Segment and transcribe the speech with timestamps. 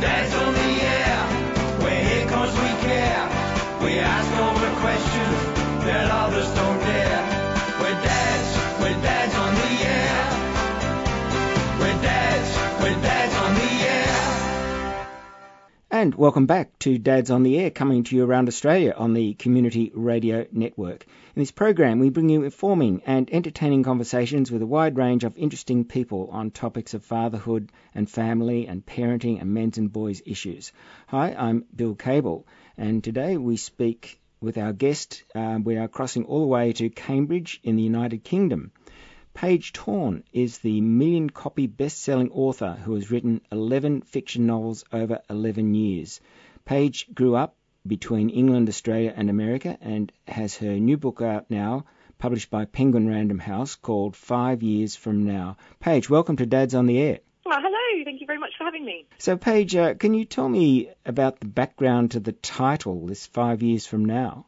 [0.00, 0.33] Dad's
[15.94, 19.34] And welcome back to Dads on the Air, coming to you around Australia on the
[19.34, 21.06] Community Radio Network.
[21.36, 25.38] In this program, we bring you informing and entertaining conversations with a wide range of
[25.38, 30.72] interesting people on topics of fatherhood and family and parenting and men's and boys' issues.
[31.06, 32.42] Hi, I'm Bill Kable,
[32.76, 35.22] and today we speak with our guest.
[35.32, 38.72] Uh, we are crossing all the way to Cambridge in the United Kingdom.
[39.34, 44.84] Paige Toon is the million copy best selling author who has written 11 fiction novels
[44.92, 46.20] over 11 years.
[46.64, 51.84] Paige grew up between England, Australia, and America and has her new book out now,
[52.16, 55.56] published by Penguin Random House, called Five Years From Now.
[55.80, 57.18] Paige, welcome to Dads on the Air.
[57.44, 58.04] Well, hello.
[58.04, 59.04] Thank you very much for having me.
[59.18, 63.62] So, Paige, uh, can you tell me about the background to the title, this Five
[63.62, 64.46] Years From Now?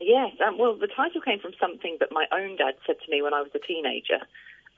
[0.00, 0.32] Yes.
[0.46, 3.34] Um, well, the title came from something that my own dad said to me when
[3.34, 4.20] I was a teenager.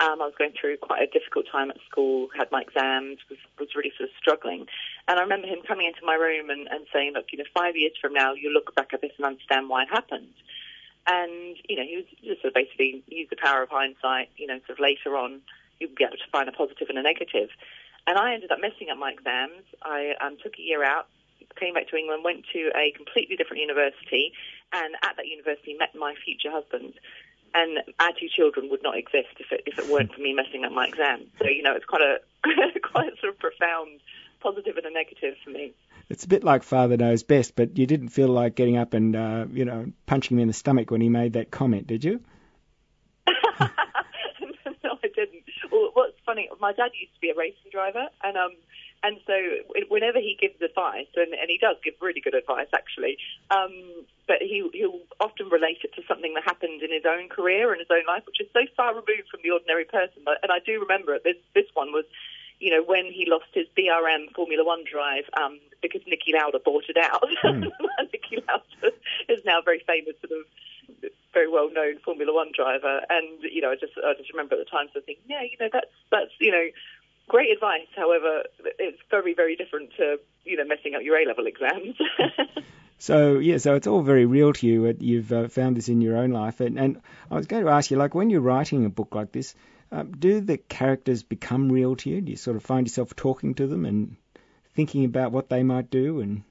[0.00, 3.38] Um, I was going through quite a difficult time at school, had my exams, was,
[3.58, 4.66] was really sort of struggling.
[5.08, 7.74] And I remember him coming into my room and, and saying, look, you know, five
[7.74, 10.30] years from now, you'll look back at this and understand why it happened.
[11.08, 14.46] And, you know, he was just sort of basically use the power of hindsight, you
[14.46, 15.40] know, sort of later on,
[15.80, 17.48] you'll be able to find a positive and a negative.
[18.06, 19.66] And I ended up messing up my exams.
[19.82, 21.08] I um, took a year out,
[21.58, 24.32] came back to England, went to a completely different university,
[24.72, 26.94] and at that university met my future husband.
[27.54, 30.64] And our two children would not exist if it, if it weren't for me messing
[30.64, 31.24] up my exam.
[31.38, 32.18] So, you know, it's quite a,
[32.80, 34.00] quite a sort of profound
[34.40, 35.72] positive and a negative for me.
[36.08, 39.16] It's a bit like Father Knows Best, but you didn't feel like getting up and,
[39.16, 42.20] uh, you know, punching him in the stomach when he made that comment, did you?
[43.26, 45.44] no, I didn't.
[45.70, 48.52] Well, what's funny, my dad used to be a racing driver, and um,
[49.02, 49.34] and so
[49.88, 53.18] whenever he gives advice, and, and he does give really good advice actually,
[53.50, 53.72] um,
[54.26, 57.80] but he he'll often relate it to something that happened in his own career and
[57.80, 60.22] his own life, which is so far removed from the ordinary person.
[60.42, 61.24] And I do remember it.
[61.24, 62.04] This this one was,
[62.58, 66.84] you know, when he lost his BRM Formula One drive um, because Niki Lauda bought
[66.88, 67.24] it out.
[67.44, 67.70] Mm.
[68.14, 68.94] Niki Lauda
[69.28, 70.46] is now a very famous sort of
[71.32, 74.64] very well known Formula One driver, and you know, I just I just remember at
[74.64, 76.66] the time, so thinking, yeah, you know, that's that's you know,
[77.28, 77.86] great advice.
[77.94, 78.44] However,
[78.78, 81.96] it's very very different to you know messing up your A level exams.
[82.98, 84.92] So yeah, so it's all very real to you.
[84.98, 87.00] You've uh, found this in your own life, and, and
[87.30, 89.54] I was going to ask you, like, when you're writing a book like this,
[89.92, 92.20] um, do the characters become real to you?
[92.20, 94.16] Do you sort of find yourself talking to them and
[94.74, 96.20] thinking about what they might do?
[96.20, 96.42] And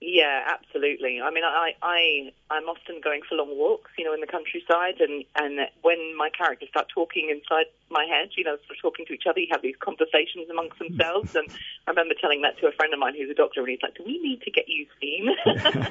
[0.00, 1.20] Yeah, absolutely.
[1.22, 5.00] I mean, I, I, I'm often going for long walks, you know, in the countryside,
[5.00, 9.06] and, and when my characters start talking inside my head, you know, sort of talking
[9.06, 11.34] to each other, you have these conversations amongst themselves.
[11.34, 11.48] And
[11.86, 13.94] I remember telling that to a friend of mine who's a doctor, and he's like,
[13.96, 15.30] "Do we need to get you seen?"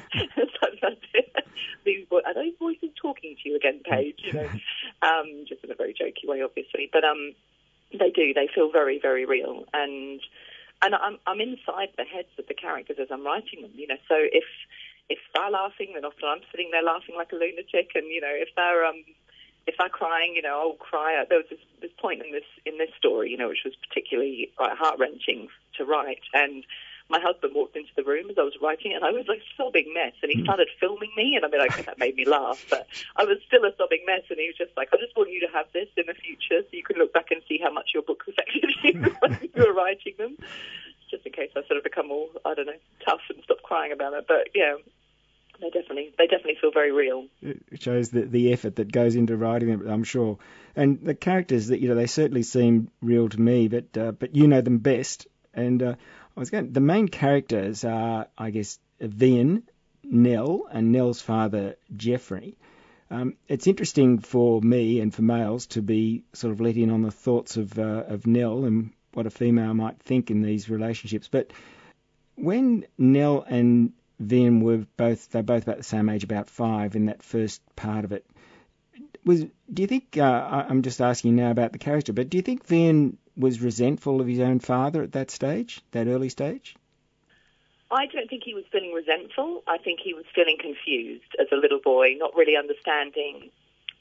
[1.84, 4.20] These are those voices talking to you again, Paige?
[4.22, 4.48] You know,
[5.02, 7.32] um, just in a very jokey way, obviously, but um,
[7.92, 8.34] they do.
[8.34, 10.20] They feel very, very real, and
[10.82, 13.72] and I'm I'm inside the heads of the characters as I'm writing them.
[13.74, 14.44] You know, so if
[15.08, 18.32] if they're laughing, then often I'm sitting there laughing like a lunatic, and you know,
[18.32, 19.04] if they're um
[19.66, 21.24] if they're crying, you know, I'll cry.
[21.28, 24.50] There was this, this point in this in this story, you know, which was particularly
[24.58, 26.64] heart wrenching to write, and
[27.08, 29.38] my husband walked into the room as I was writing it, and I was like
[29.38, 32.24] a sobbing mess, and he started filming me, and I mean, like, that made me
[32.24, 35.16] laugh, but I was still a sobbing mess, and he was just like, I just
[35.16, 37.58] want you to have this in the future, so you can look back and see
[37.62, 40.36] how much your books affected you when you were writing them,
[41.10, 43.92] just in case I sort of become all I don't know tough and stop crying
[43.92, 44.76] about it, but yeah.
[45.58, 47.28] They definitely, they definitely feel very real.
[47.40, 50.36] it shows the the effort that goes into writing them, I'm sure.
[50.74, 54.36] And the characters that you know, they certainly seem real to me, but uh, but
[54.36, 55.26] you know them best.
[55.54, 55.94] And uh,
[56.36, 56.72] I was going.
[56.72, 59.62] The main characters are, I guess, Vian,
[60.04, 62.56] Nell, and Nell's father Jeffrey.
[63.10, 67.02] Um, it's interesting for me and for males to be sort of let in on
[67.02, 71.28] the thoughts of uh, of Nell and what a female might think in these relationships.
[71.28, 71.52] But
[72.34, 73.92] when Nell and
[74.22, 78.04] Vian were both they're both about the same age, about five, in that first part
[78.04, 78.26] of it.
[79.26, 80.16] Was do you think?
[80.16, 84.20] Uh, I'm just asking now about the character, but do you think Vian was resentful
[84.20, 86.76] of his own father at that stage, that early stage?
[87.90, 89.62] I don't think he was feeling resentful.
[89.66, 93.50] I think he was feeling confused as a little boy, not really understanding.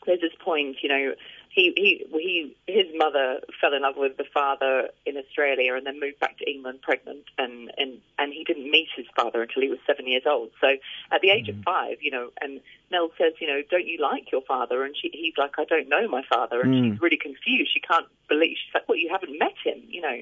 [0.06, 1.16] There's this point, you know,
[1.56, 6.00] he he he his mother fell in love with the father in Australia and then
[6.02, 9.70] moved back to England pregnant, and and and he didn't meet his father until he
[9.70, 10.50] was seven years old.
[10.60, 10.68] So
[11.12, 12.60] at the age of five, you know, and
[12.92, 14.84] Nell says, you know, don't you like your father?
[14.84, 16.92] And she, he's like, I don't know my father, and Mm.
[16.92, 17.72] she's really confused.
[17.74, 18.58] She can't believe.
[18.58, 20.20] She's like, well, you haven't met him, you know.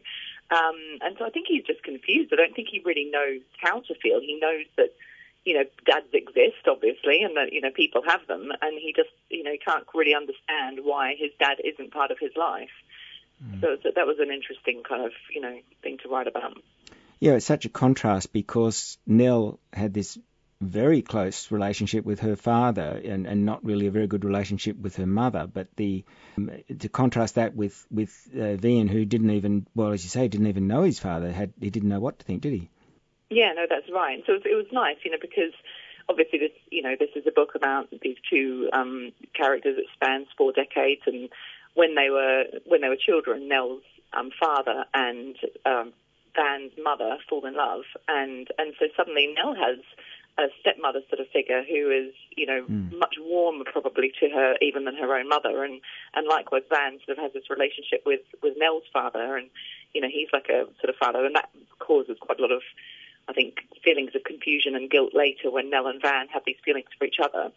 [0.52, 2.32] Um, and so I think he's just confused.
[2.32, 4.20] I don't think he really knows how to feel.
[4.22, 4.94] He knows that,
[5.46, 8.50] you know, dads exist, obviously, and that, you know, people have them.
[8.62, 12.18] And he just, you know, he can't really understand why his dad isn't part of
[12.20, 12.70] his life.
[13.44, 13.62] Mm.
[13.62, 16.58] So, so that was an interesting kind of, you know, thing to write about.
[17.20, 20.18] Yeah, it's such a contrast because Nell had this
[20.64, 24.96] very close relationship with her father and, and not really a very good relationship with
[24.96, 25.48] her mother.
[25.52, 26.04] But the
[26.38, 30.28] um, to contrast that with with uh, Vian, who didn't even well, as you say,
[30.28, 31.32] didn't even know his father.
[31.32, 32.70] Had he didn't know what to think, did he?
[33.34, 34.24] Yeah, no, that's right.
[34.26, 35.54] So it was, it was nice, you know, because
[36.10, 40.28] obviously this you know this is a book about these two um, characters that spans
[40.38, 41.30] four decades, and
[41.74, 43.84] when they were when they were children, Nell's
[44.14, 45.36] um, father and
[45.66, 45.94] um,
[46.36, 49.80] Van's mother fall in love, and and so suddenly Nell has
[50.38, 52.98] a stepmother sort of figure who is, you know, mm.
[52.98, 55.80] much warmer probably to her even than her own mother, and
[56.16, 59.50] and likewise Van sort of has this relationship with with Nell's father, and
[59.94, 62.62] you know he's like a sort of father, and that causes quite a lot of,
[63.28, 66.88] I think, feelings of confusion and guilt later when Nell and Van have these feelings
[66.98, 67.52] for each other,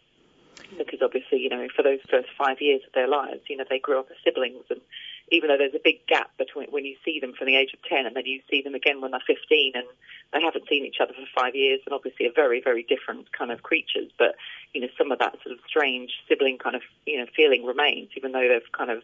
[0.77, 3.79] because obviously you know for those first five years of their lives, you know they
[3.79, 4.81] grew up as siblings and
[5.29, 7.81] even though there's a big gap between when you see them from the age of
[7.83, 9.85] 10 and then you see them again when they're 15 and
[10.31, 13.51] they haven't seen each other for five years and obviously are very, very different kind
[13.51, 14.09] of creatures.
[14.17, 14.35] But,
[14.73, 18.09] you know, some of that sort of strange sibling kind of, you know, feeling remains,
[18.15, 19.03] even though they've kind of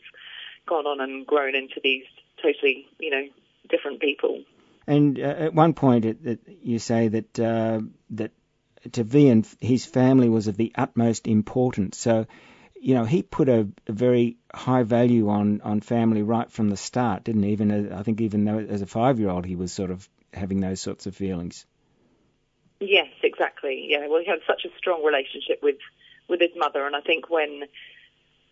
[0.66, 2.06] gone on and grown into these
[2.42, 3.28] totally, you know,
[3.70, 4.44] different people.
[4.86, 7.82] And uh, at one point, it, it, you say that uh,
[8.12, 8.32] that
[8.92, 11.98] to Vian, his family was of the utmost importance.
[11.98, 12.28] So
[12.84, 16.76] you know, he put a, a, very high value on, on family right from the
[16.76, 17.52] start, didn't he?
[17.54, 20.60] Even I think even though as a five year old he was sort of having
[20.60, 21.66] those sorts of feelings.
[22.82, 23.86] Yes, exactly.
[23.88, 25.78] Yeah, well, he had such a strong relationship with
[26.28, 27.64] with his mother, and I think when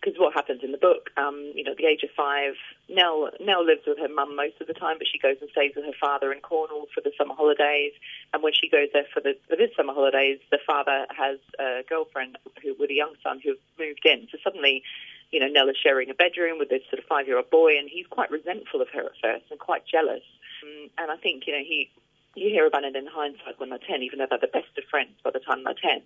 [0.02, 2.54] because what happens in the book, um, you know, at the age of five,
[2.88, 5.72] Nell Nell lives with her mum most of the time, but she goes and stays
[5.76, 7.92] with her father in Cornwall for the summer holidays.
[8.34, 11.82] And when she goes there for the for this summer holidays, the father has a
[11.88, 14.26] girlfriend who with a young son who've moved in.
[14.32, 14.82] So suddenly,
[15.30, 17.78] you know, Nell is sharing a bedroom with this sort of five year old boy,
[17.78, 20.24] and he's quite resentful of her at first and quite jealous.
[20.62, 21.90] Um, and I think you know he
[22.34, 24.84] you hear about it in hindsight when they're 10, even though they're the best of
[24.84, 26.02] friends by the time they're 10.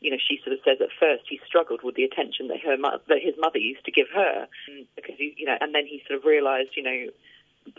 [0.00, 2.76] You know, she sort of says at first he struggled with the attention that her
[2.76, 5.86] mo- that his mother used to give her, mm, because he, you know, and then
[5.86, 7.10] he sort of realised, you know,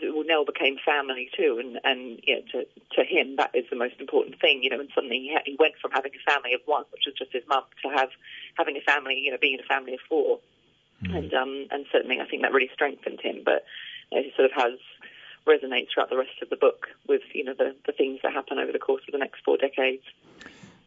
[0.02, 2.66] well, Nell became family too, and and you know, to
[2.96, 4.80] to him that is the most important thing, you know.
[4.80, 7.32] And suddenly he, ha- he went from having a family of one, which was just
[7.32, 8.10] his mum, to have
[8.56, 10.38] having a family, you know, being in a family of four,
[11.02, 11.16] mm.
[11.16, 13.42] and um and certainly I think that really strengthened him.
[13.44, 13.64] But
[14.12, 14.78] you know, he sort of has
[15.46, 18.58] resonates throughout the rest of the book with you know the, the things that happen
[18.58, 20.02] over the course of the next four decades.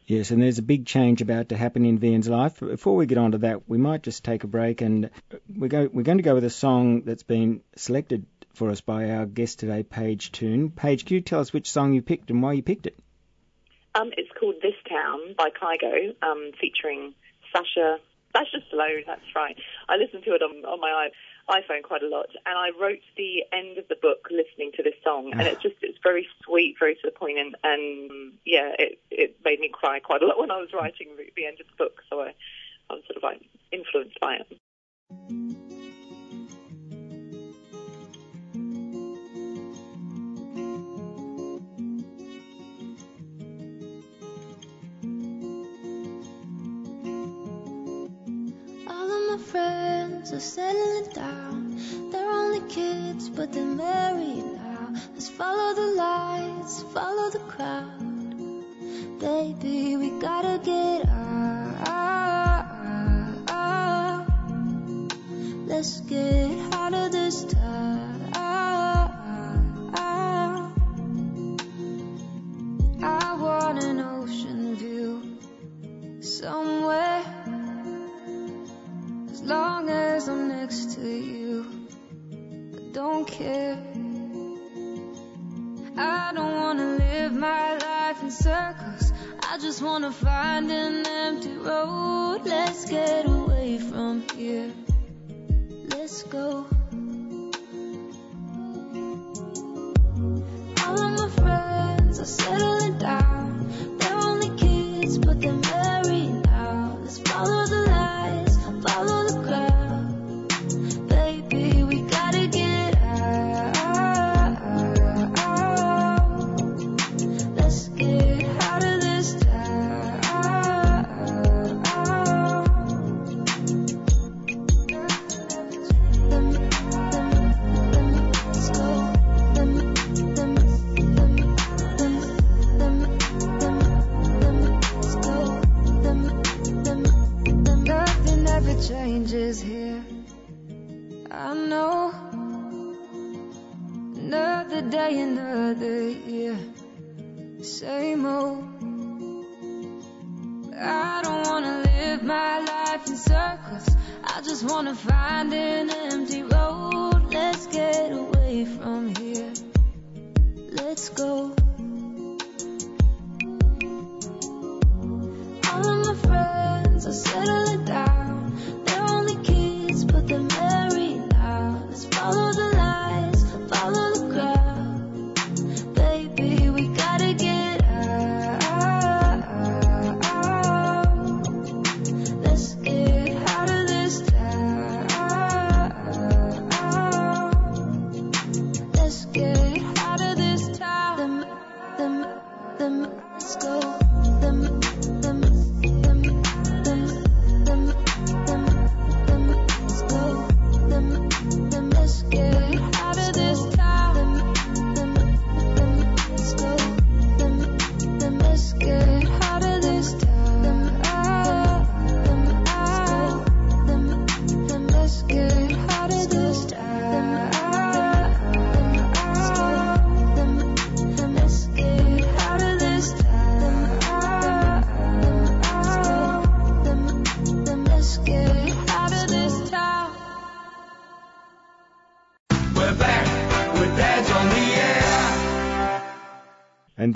[0.06, 2.60] Yes, and there's a big change about to happen in Vian's life.
[2.60, 5.08] Before we get on to that, we might just take a break and
[5.56, 9.08] we go, we're going to go with a song that's been selected for us by
[9.10, 10.70] our guest today, Paige Toon.
[10.70, 12.98] Paige, can you tell us which song you picked and why you picked it?
[13.94, 17.14] Um, it's called This Town by Kygo, um, featuring
[17.52, 17.98] Sasha
[18.36, 19.04] Sasha Sloan.
[19.06, 19.56] That's right.
[19.88, 21.08] I listened to it on, on my
[21.48, 24.94] iPhone quite a lot, and I wrote the end of the book listening to this
[25.02, 29.00] song, and it's just it's very sweet, very to the point, and, and yeah, it
[29.10, 31.76] it made me cry quite a lot when I was writing the end of the
[31.76, 32.34] book, so I,
[32.90, 33.42] I was sort of like
[33.72, 34.58] influenced by it.
[50.32, 52.10] Are settling down.
[52.10, 54.94] They're only kids, but they're married now.
[55.12, 58.00] Let's follow the lights, follow the crowd.
[59.20, 61.34] Baby, we gotta get out.
[65.66, 67.63] Let's get out of this town.
[83.26, 83.78] Care.
[85.96, 89.12] I don't wanna live my life in circles.
[89.40, 92.42] I just wanna find an empty road.
[92.44, 94.72] Let's get away from here.
[95.90, 96.66] Let's go.
[100.86, 102.73] All of my friends are settling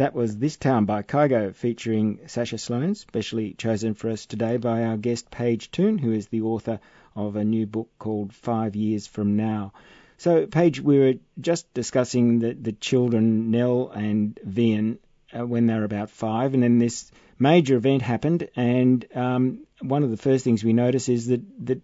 [0.09, 4.85] that was This Town by Kygo featuring Sasha Sloan, specially chosen for us today by
[4.85, 6.81] our guest Paige Toon, who is the author
[7.15, 9.75] of a new book called Five Years From Now.
[10.17, 14.97] So, Paige, we were just discussing the, the children, Nell and Vian,
[15.39, 20.05] uh, when they were about five, and then this major event happened, and um, one
[20.05, 21.83] of the first things we notice is that, that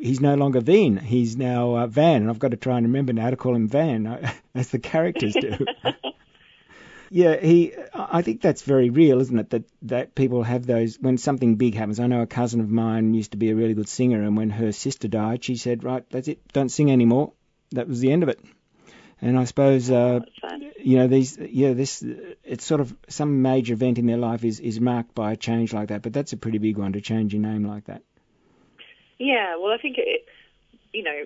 [0.00, 3.12] he's no longer Veen, he's now uh, Van, and I've got to try and remember
[3.12, 5.64] now to call him Van, as the characters do.
[7.12, 7.74] Yeah, he.
[7.92, 9.50] I think that's very real, isn't it?
[9.50, 11.98] That that people have those when something big happens.
[11.98, 14.50] I know a cousin of mine used to be a really good singer, and when
[14.50, 16.40] her sister died, she said, "Right, that's it.
[16.52, 17.32] Don't sing anymore."
[17.72, 18.38] That was the end of it.
[19.20, 20.20] And I suppose, uh,
[20.78, 22.02] you know, these, yeah, this,
[22.42, 25.72] it's sort of some major event in their life is is marked by a change
[25.72, 26.02] like that.
[26.02, 28.02] But that's a pretty big one to change your name like that.
[29.18, 30.26] Yeah, well, I think it,
[30.92, 31.24] you know,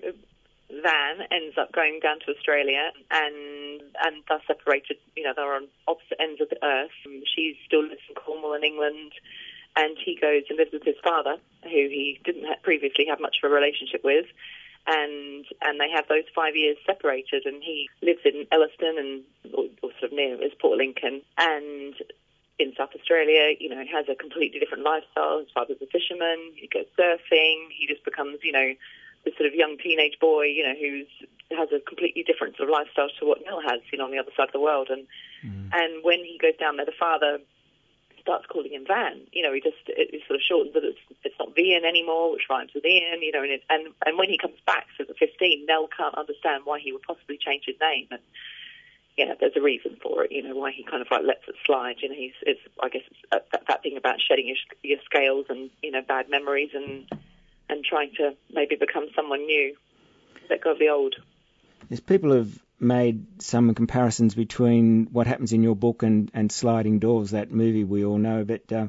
[0.69, 4.97] Van ends up going down to Australia, and and thus separated.
[5.15, 6.91] You know, they're on opposite ends of the earth.
[7.05, 9.11] Um, she still lives in Cornwall in England,
[9.75, 13.51] and he goes and lives with his father, who he didn't previously have much of
[13.51, 14.25] a relationship with.
[14.87, 19.65] And and they have those five years separated, and he lives in Elliston and or,
[19.81, 21.95] or sort of near is Port Lincoln, and
[22.57, 25.39] in South Australia, you know, has a completely different lifestyle.
[25.39, 26.53] His father's a fisherman.
[26.55, 27.67] He goes surfing.
[27.75, 28.73] He just becomes, you know,
[29.25, 31.07] this sort of young teenage boy, you know, who's
[31.51, 34.17] has a completely different sort of lifestyle to what Nell has, you know, on the
[34.17, 34.89] other side of the world.
[34.89, 35.05] And
[35.45, 35.69] mm.
[35.73, 37.39] and when he goes down there, the father
[38.21, 39.21] starts calling him Van.
[39.31, 40.83] You know, he just it, it sort of shortens it.
[40.83, 43.21] It's, it's not Vian anymore, which rhymes with Ian.
[43.21, 46.15] You know, and it, and and when he comes back, so at 15, Nell can't
[46.15, 48.07] understand why he would possibly change his name.
[48.09, 48.21] And
[49.17, 50.31] yeah, there's a reason for it.
[50.31, 51.97] You know, why he kind of like lets it slide.
[52.01, 54.99] You know, he's it's I guess it's that, that, that thing about shedding your, your
[55.05, 57.07] scales and you know bad memories and
[57.69, 59.75] and trying to maybe become someone new.
[60.49, 61.15] Let go of the old.
[61.89, 66.99] Yes, people have made some comparisons between what happens in your book and, and Sliding
[66.99, 68.87] Doors, that movie we all know, but uh,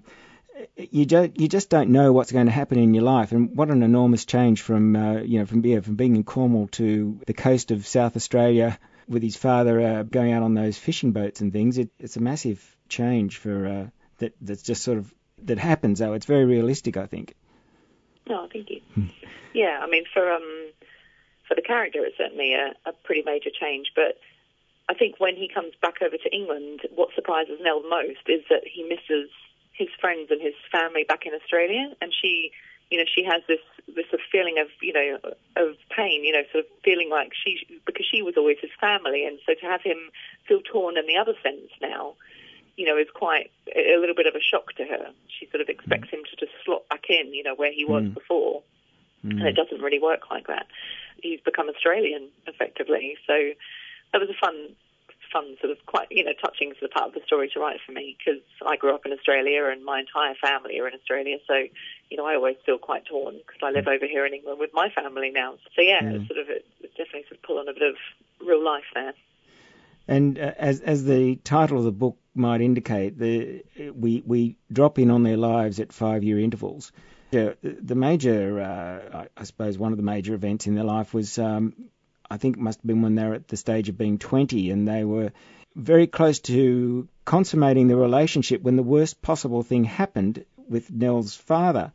[0.76, 3.71] you don't you just don't know what's going to happen in your life, and what
[3.71, 7.35] an enormous change from uh, you know from yeah, from being in Cornwall to the
[7.35, 8.78] coast of South Australia
[9.09, 11.78] with his father uh, going out on those fishing boats and things.
[11.78, 13.87] It, it's a massive change for uh,
[14.18, 15.12] that that's just sort of
[15.45, 15.99] that happens.
[15.99, 17.35] Though it's very realistic, I think.
[18.28, 18.80] No, thank you.
[19.54, 20.71] yeah, I mean, for um,
[21.49, 23.92] for the character, it's certainly a, a pretty major change.
[23.95, 24.18] But
[24.88, 28.62] I think when he comes back over to England, what surprises Nell most is that
[28.64, 29.30] he misses
[29.73, 32.50] his friends and his family back in Australia, and she,
[32.90, 33.61] you know, she has this
[33.95, 35.18] this sort of feeling of you know
[35.56, 39.25] of pain, you know, sort of feeling like she because she was always his family,
[39.25, 40.11] and so to have him
[40.49, 42.14] feel torn in the other sense now
[42.76, 45.11] you know, is quite a little bit of a shock to her.
[45.28, 48.04] She sort of expects him to just slot back in, you know, where he was
[48.04, 48.14] Mm.
[48.14, 48.62] before,
[49.25, 50.66] and it doesn't really work like that.
[51.23, 53.52] He's become Australian effectively, so
[54.12, 54.76] that was a fun,
[55.33, 57.80] fun sort of quite, you know, touching sort of part of the story to write
[57.85, 61.38] for me because I grew up in Australia and my entire family are in Australia,
[61.47, 61.54] so
[62.11, 64.71] you know, I always feel quite torn because I live over here in England with
[64.73, 65.56] my family now.
[65.75, 66.14] So yeah, Mm.
[66.21, 67.97] it's sort of it, it definitely sort of pull on a bit of
[68.40, 69.12] real life there.
[70.08, 74.98] And uh, as as the title of the book might indicate, the we we drop
[74.98, 76.92] in on their lives at five year intervals.
[77.30, 81.38] The, the major, uh, I, suppose, one of the major events in their life was,
[81.40, 81.75] um,
[82.30, 84.70] I think it must have been when they were at the stage of being 20,
[84.70, 85.32] and they were
[85.75, 91.92] very close to consummating the relationship when the worst possible thing happened with Nell's father.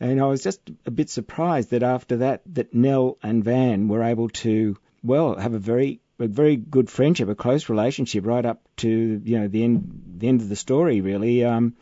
[0.00, 4.04] And I was just a bit surprised that after that, that Nell and Van were
[4.04, 8.60] able to, well, have a very a very good friendship, a close relationship, right up
[8.78, 11.00] to you know the end the end of the story.
[11.00, 11.74] Really, um,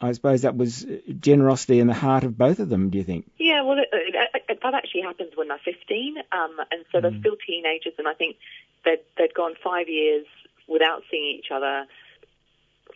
[0.00, 0.86] I suppose that was
[1.20, 2.90] generosity in the heart of both of them.
[2.90, 3.30] Do you think?
[3.38, 7.18] Yeah, well, it, it, it, that actually happens when they're 15, um, and so they're
[7.20, 8.36] still teenagers, and I think
[8.84, 10.26] they'd, they'd gone five years
[10.66, 11.86] without seeing each other,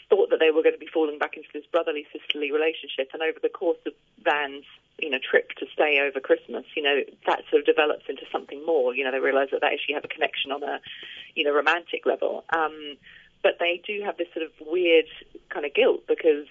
[0.09, 3.23] thought that they were going to be falling back into this brotherly sisterly relationship, and
[3.23, 3.93] over the course of
[4.23, 4.65] Van's
[4.99, 8.65] you know trip to stay over Christmas, you know that sort of develops into something
[8.65, 8.95] more.
[8.95, 10.81] You know they realise that they actually have a connection on a
[11.35, 12.45] you know romantic level.
[12.51, 12.97] Um,
[13.43, 15.05] but they do have this sort of weird
[15.51, 16.47] kind of guilt because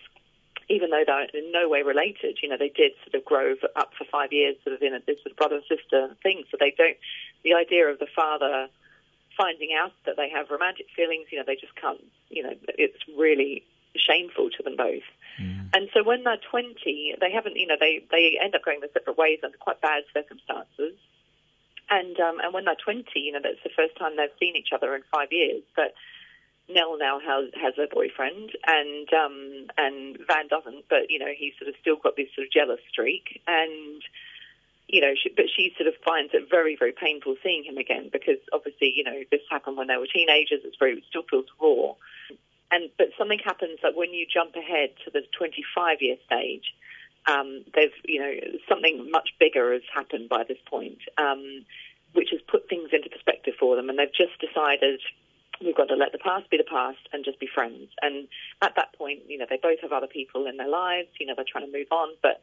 [0.69, 3.91] even though they're in no way related, you know, they did sort of grow up
[3.97, 6.43] for five years sort of in a, this sort of brother and sister thing.
[6.51, 6.97] So they don't,
[7.43, 8.67] the idea of the father
[9.35, 13.01] finding out that they have romantic feelings, you know, they just can't, you know, it's
[13.17, 13.63] really
[13.95, 15.03] shameful to them both.
[15.39, 15.69] Mm.
[15.73, 18.91] And so when they're 20, they haven't, you know, they, they end up going their
[18.93, 20.97] separate ways under quite bad circumstances.
[21.89, 24.69] And um, and when they're 20, you know, that's the first time they've seen each
[24.73, 25.63] other in five years.
[25.75, 25.93] But
[26.69, 30.85] Nell now has has a boyfriend, and um, and Van doesn't.
[30.89, 34.01] But you know, he's sort of still got this sort of jealous streak, and
[34.87, 38.09] you know, she, but she sort of finds it very very painful seeing him again
[38.11, 40.61] because obviously you know this happened when they were teenagers.
[40.63, 41.93] It's very it still feels raw,
[42.73, 46.73] and but something happens that when you jump ahead to the 25 year stage.
[47.25, 48.33] Um, there's, you know,
[48.67, 51.63] something much bigger has happened by this point, um,
[52.11, 54.99] which has put things into perspective for them, and they've just decided
[55.63, 57.89] we've got to let the past be the past and just be friends.
[58.01, 58.27] And
[58.61, 61.33] at that point, you know, they both have other people in their lives, you know,
[61.35, 62.41] they're trying to move on, but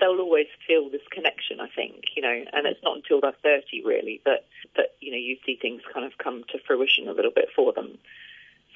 [0.00, 3.82] they'll always feel this connection, I think, you know, and it's not until they're 30
[3.84, 4.44] really that,
[4.76, 7.72] that, you know, you see things kind of come to fruition a little bit for
[7.72, 7.98] them.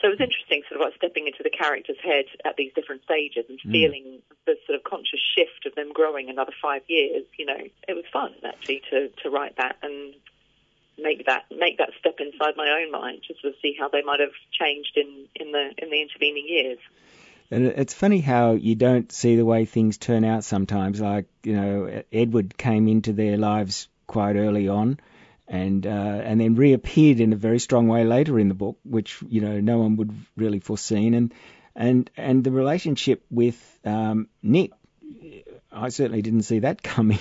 [0.00, 3.02] So it was interesting sort of like stepping into the character's head at these different
[3.04, 3.72] stages and Mm.
[3.72, 7.94] feeling the sort of conscious shift of them growing another five years, you know, it
[7.94, 10.14] was fun actually to, to write that and
[10.98, 14.02] make that make that step inside my own mind to sort of see how they
[14.02, 16.78] might have changed in, in the in the intervening years.
[17.50, 21.00] And it's funny how you don't see the way things turn out sometimes.
[21.00, 25.00] Like, you know, Edward came into their lives quite early on
[25.50, 29.18] and uh, and then reappeared in a very strong way later in the book, which,
[29.28, 31.12] you know, no one would really foreseen.
[31.12, 31.34] And
[31.74, 34.70] and and the relationship with um, Nick,
[35.72, 37.18] I certainly didn't see that coming.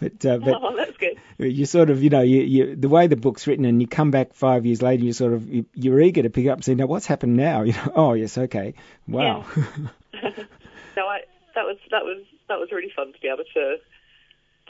[0.00, 1.18] but uh, but oh, that's good.
[1.38, 4.12] you sort of, you know, you, you the way the book's written, and you come
[4.12, 6.76] back five years later, you sort of you, you're eager to pick up and say,
[6.76, 7.62] now what's happened now?
[7.68, 8.74] You know, oh yes, okay,
[9.08, 9.44] wow.
[9.56, 9.64] Yeah.
[10.96, 11.22] no, I
[11.56, 13.78] that was that was that was really fun to be able to to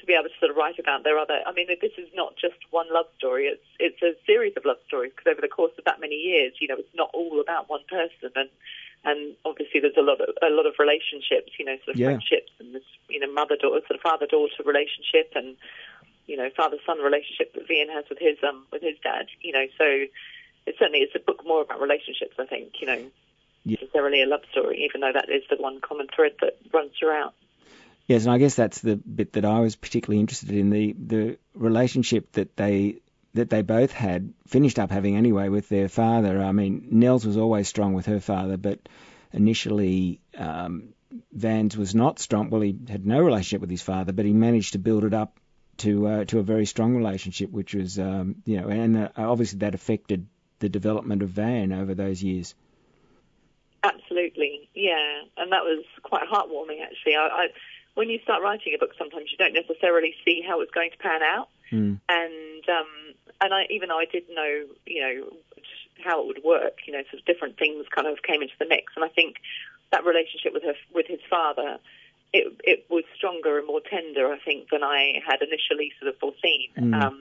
[0.09, 1.39] be able to sort of write about their other.
[1.47, 4.81] I mean, this is not just one love story; it's it's a series of love
[4.89, 7.69] stories because over the course of that many years, you know, it's not all about
[7.69, 8.49] one person, and
[9.05, 12.07] and obviously there's a lot of a lot of relationships, you know, sort of Yeah.
[12.09, 15.55] friendships and this, you know, mother daughter, sort of father daughter relationship, and
[16.27, 19.53] you know, father son relationship that Vian has with his um with his dad, you
[19.53, 20.07] know, so.
[20.67, 23.11] It certainly is a book more about relationships, I think, you know,
[23.65, 23.79] Yeah.
[23.81, 27.33] necessarily a love story, even though that is the one common thread that runs throughout.
[28.09, 31.39] Yes, and I guess that's the bit that I was particularly interested in the the
[31.55, 33.03] relationship that they
[33.35, 36.43] that they both had finished up having anyway with their father.
[36.43, 38.81] I mean, Nels was always strong with her father, but
[39.31, 40.95] initially um,
[41.33, 42.49] Vans was not strong.
[42.49, 45.39] Well, he had no relationship with his father, but he managed to build it up
[45.79, 49.59] to uh, to a very strong relationship, which was um, you know, and uh, obviously
[49.59, 50.27] that affected
[50.61, 52.55] the development of Van over those years.
[53.85, 57.15] Absolutely, yeah, and that was quite heartwarming actually.
[57.15, 57.47] I, I,
[57.99, 60.99] when you start writing a book, sometimes you don't necessarily see how it's going to
[60.99, 62.01] pan out, Mm.
[62.09, 62.87] and um,
[63.43, 65.37] and I, even though I did know, you know,
[66.03, 68.67] how it would work, you know, sort of different things kind of came into the
[68.67, 69.37] mix, and I think
[69.91, 71.79] that relationship with her with his father.
[72.31, 76.21] It, it was stronger and more tender, I think, than I had initially sort of
[76.21, 76.69] foreseen.
[76.77, 77.03] Mm.
[77.03, 77.19] Um,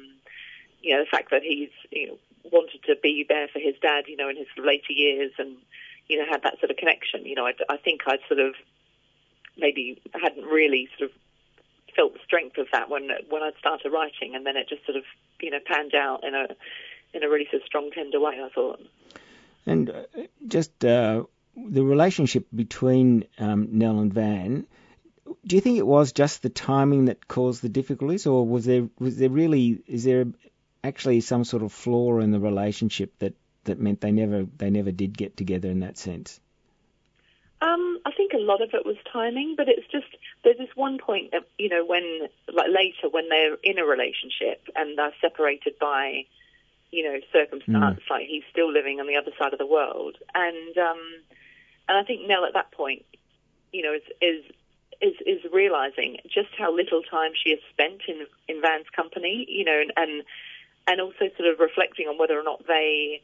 [0.84, 4.04] you know, the fact that he's you know, wanted to be there for his dad,
[4.08, 5.56] you know, in his later years, and
[6.10, 7.26] you know, had that sort of connection.
[7.26, 8.56] You know, I, I think I'd sort of
[9.58, 11.18] maybe hadn't really sort of
[11.96, 14.98] felt the strength of that when when I'd started writing, and then it just sort
[14.98, 15.04] of
[15.42, 16.48] you know panned out in a
[17.14, 18.40] in a really sort of strong, tender way.
[18.44, 18.82] I thought.
[19.66, 20.04] And uh,
[20.48, 21.24] just uh,
[21.56, 24.68] the relationship between um, Nell and Van.
[25.46, 28.88] Do you think it was just the timing that caused the difficulties, or was there
[29.00, 30.26] was there really is there
[30.84, 33.34] actually some sort of flaw in the relationship that,
[33.66, 36.40] that meant they never they never did get together in that sense?
[38.30, 40.08] Think a lot of it was timing, but it's just
[40.44, 44.68] there's this one point that you know when like later when they're in a relationship
[44.76, 46.26] and they're separated by
[46.92, 48.10] you know circumstance, Mm.
[48.10, 51.00] like he's still living on the other side of the world, and um,
[51.88, 53.06] and I think Nell at that point,
[53.72, 54.44] you know, is is
[55.00, 59.64] is, is realizing just how little time she has spent in in Van's company, you
[59.64, 60.24] know, and and,
[60.88, 63.22] and also sort of reflecting on whether or not they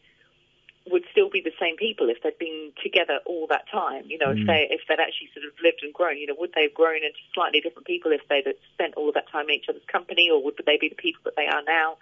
[0.90, 4.04] would still be the same people if they'd been together all that time.
[4.08, 4.42] You know, Mm.
[4.42, 6.74] if they if they'd actually sort of lived and grown, you know, would they have
[6.74, 9.86] grown into slightly different people if they'd spent all of that time in each other's
[9.86, 11.98] company, or would they be the people that they are now?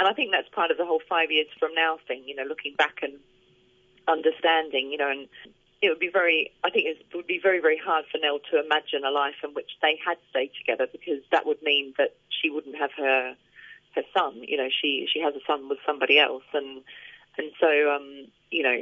[0.00, 2.24] And I think that's part of the whole five years from now thing.
[2.26, 3.20] You know, looking back and
[4.08, 4.90] understanding.
[4.90, 5.28] You know, and
[5.80, 6.50] it would be very.
[6.64, 9.54] I think it would be very very hard for Nell to imagine a life in
[9.54, 13.36] which they had stayed together because that would mean that she wouldn't have her
[13.94, 14.42] her son.
[14.42, 16.82] You know, she she has a son with somebody else, and
[17.40, 18.76] and so um, you know,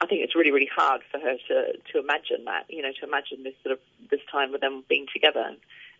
[0.00, 1.56] I think it's really really hard for her to
[1.92, 2.66] to imagine that.
[2.68, 5.56] You know, to imagine this sort of this time with them being together.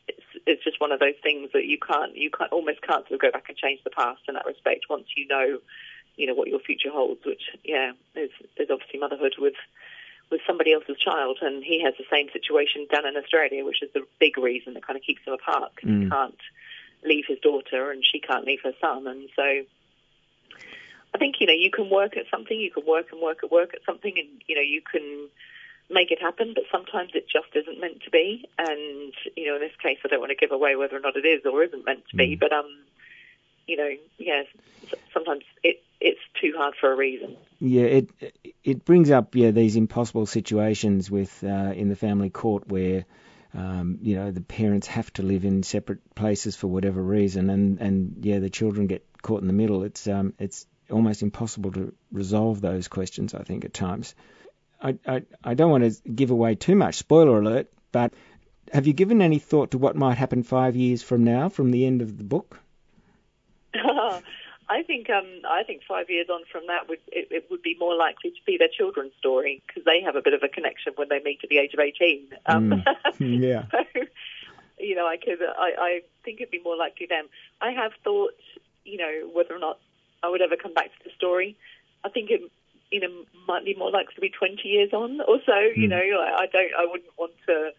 [0.07, 3.12] It's it's just one of those things that you can't you can't almost can't sort
[3.12, 5.59] of go back and change the past in that respect once you know
[6.16, 7.25] you know what your future holds.
[7.27, 9.59] Which yeah, is is obviously motherhood with
[10.31, 13.90] with somebody else's child, and he has the same situation down in Australia, which is
[13.94, 15.73] the big reason that kind of keeps them apart.
[15.75, 16.11] 'cause He Mm.
[16.11, 16.40] can't
[17.03, 19.64] leave his daughter, and she can't leave her son, and so
[21.14, 23.51] I think you know you can work at something, you can work and work at
[23.51, 25.29] work at something, and you know you can
[25.90, 26.53] make it happen.
[26.55, 30.09] But sometimes it just isn't meant to be, and you know in this case I
[30.09, 32.37] don't want to give away whether or not it is or isn't meant to be.
[32.37, 32.40] Mm.
[32.40, 32.66] But um,
[33.66, 34.47] you know, yes,
[34.90, 37.37] s- sometimes it it's too hard for a reason.
[37.61, 38.11] Yeah, it
[38.64, 43.05] it brings up yeah these impossible situations with uh, in the family court where
[43.55, 47.79] um, you know the parents have to live in separate places for whatever reason, and
[47.81, 49.85] and yeah the children get caught in the middle.
[49.85, 53.35] It's um it's almost impossible to resolve those questions.
[53.35, 54.14] I think at times.
[54.83, 56.96] I I, I don't want to give away too much.
[56.96, 58.12] Spoiler alert, but
[58.72, 61.87] have you given any thought to what might happen five years from now, from the
[61.87, 62.61] end of the book?
[64.70, 67.77] I think um, I think five years on from that would it, it would be
[67.79, 70.92] more likely to be their children's story because they have a bit of a connection
[70.96, 72.29] when they meet at the age of eighteen.
[72.46, 72.85] Um,
[73.18, 73.64] Yeah.
[73.70, 73.79] so,
[74.79, 77.24] you know, I could I, I think it'd be more likely then.
[77.61, 78.35] I have thought,
[78.85, 79.79] you know, whether or not
[80.23, 81.57] I would ever come back to the story.
[82.05, 82.41] I think it
[82.91, 85.59] you know might be more likely to be twenty years on or so.
[85.59, 85.91] You Mm.
[85.91, 87.71] know, I, I don't I wouldn't want to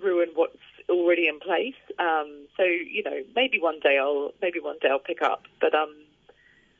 [0.00, 0.56] ruin what's
[0.88, 1.78] already in place.
[1.98, 5.44] Um, so you know, maybe one day I'll maybe one day I'll pick up.
[5.60, 5.94] But um,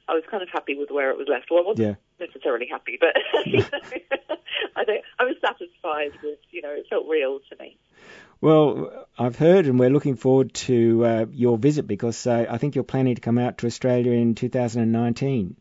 [0.08, 1.48] I was kind of happy with where it was left.
[1.50, 2.26] Well, I wasn't Yeah.
[2.26, 4.36] necessarily happy, but you know,
[4.76, 5.02] I don't.
[5.18, 7.76] I was satisfied with you know it felt real to me.
[8.40, 12.74] Well, I've heard, and we're looking forward to uh, your visit because uh, I think
[12.74, 15.56] you're planning to come out to Australia in 2019.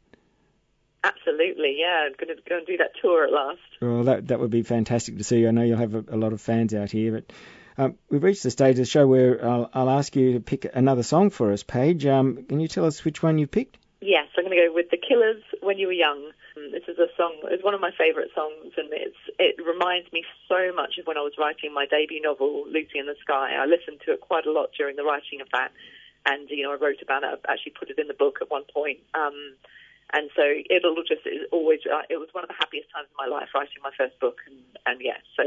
[1.03, 2.07] Absolutely, yeah.
[2.07, 3.59] I'm going to go and do that tour at last.
[3.81, 5.39] Well, that that would be fantastic to see.
[5.39, 5.49] You.
[5.49, 7.31] I know you'll have a, a lot of fans out here, but
[7.77, 10.69] um, we've reached the stage of the show where I'll, I'll ask you to pick
[10.73, 12.05] another song for us, Paige.
[12.05, 13.77] Um, can you tell us which one you picked?
[14.01, 16.31] Yes, I'm going to go with The Killers When You Were Young.
[16.57, 20.11] Um, This is a song, it's one of my favourite songs, and it's it reminds
[20.11, 23.55] me so much of when I was writing my debut novel, Lucy in the Sky.
[23.55, 25.71] I listened to it quite a lot during the writing of that,
[26.25, 28.51] and, you know, I wrote about it, I actually put it in the book at
[28.51, 28.99] one point.
[29.13, 29.55] Um,
[30.13, 33.17] and so it'll just, it always, uh, it was one of the happiest times of
[33.17, 35.43] my life writing my first book, and, and yeah, so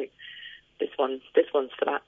[0.80, 2.02] this one, this one's for that.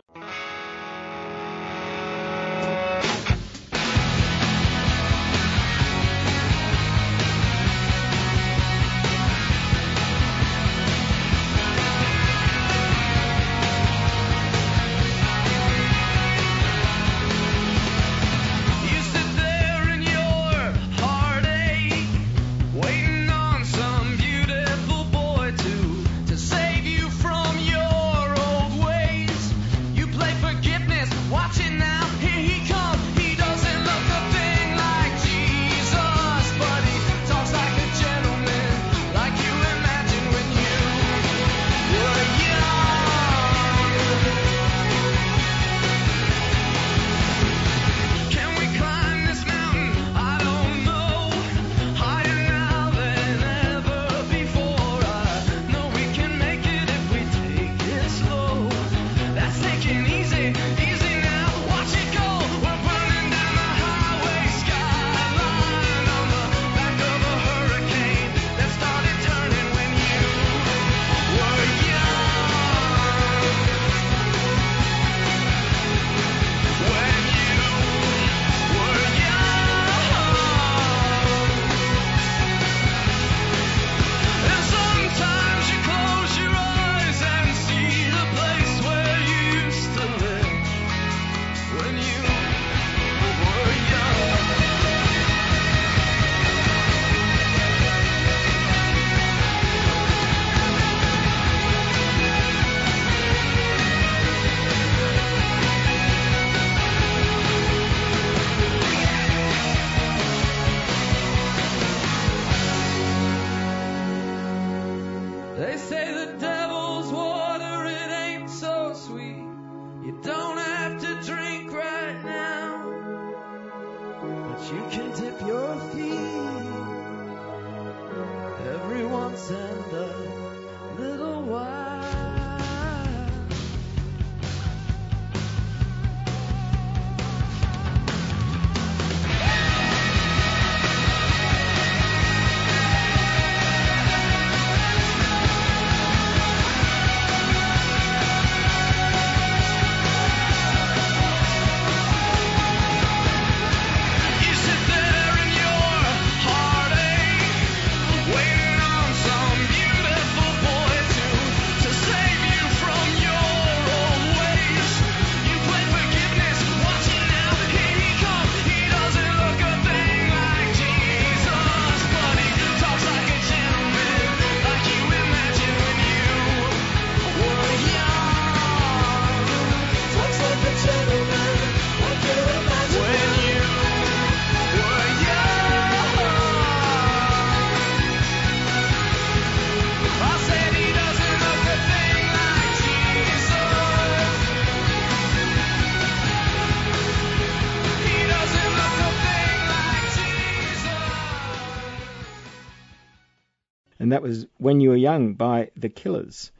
[203.98, 206.52] And that was When You Were Young by The Killers.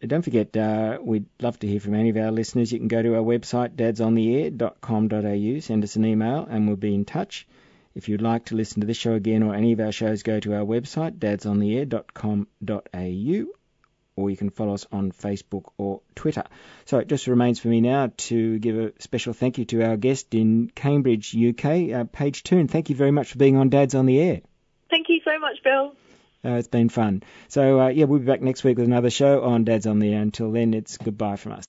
[0.00, 2.70] Don't forget, uh, we'd love to hear from any of our listeners.
[2.72, 7.06] You can go to our website, dadsontheair.com.au, send us an email, and we'll be in
[7.06, 7.46] touch.
[7.94, 10.40] If you'd like to listen to this show again or any of our shows, go
[10.40, 13.46] to our website, dadsontheair.com.au,
[14.16, 16.44] or you can follow us on Facebook or Twitter.
[16.84, 19.96] So it just remains for me now to give a special thank you to our
[19.96, 22.68] guest in Cambridge, UK, uh, Paige Toon.
[22.68, 24.40] Thank you very much for being on Dads on the Air.
[24.90, 25.94] Thank you so much, Bill.
[26.44, 27.22] Uh, it's been fun.
[27.48, 30.12] So, uh, yeah, we'll be back next week with another show on Dads on the
[30.12, 30.22] Air.
[30.22, 31.64] Until then, it's goodbye from us.